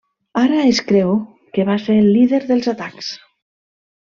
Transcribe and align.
Ara 0.43 0.61
es 0.69 0.79
creu 0.91 1.11
que 1.57 1.67
va 1.69 1.75
ser 1.83 1.99
el 2.05 2.09
líder 2.17 2.41
dels 2.53 2.73
atacs. 2.75 3.13